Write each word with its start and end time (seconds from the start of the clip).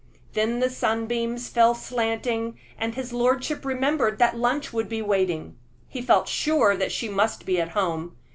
Then 0.33 0.61
the 0.61 0.69
sunbeams 0.71 1.47
fell 1.49 1.75
slanting, 1.75 2.57
and 2.75 2.95
his 2.95 3.13
lordship 3.13 3.63
remembered 3.63 4.17
that 4.17 4.35
lunch 4.35 4.73
would 4.73 4.89
be 4.89 4.99
waiting. 5.03 5.57
He 5.87 6.01
felt 6.01 6.27
sure 6.27 6.75
that 6.75 6.91
she 6.91 7.07
must 7.07 7.45
be 7.45 7.61
at 7.61 7.69
home. 7.77 8.15